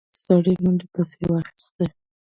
[0.23, 1.85] سړي منډه پسې واخيسته.